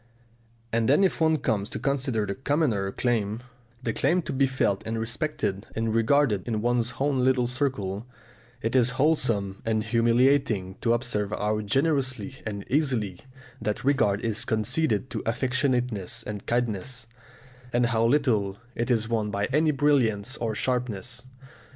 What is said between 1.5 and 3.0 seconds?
to consider the commoner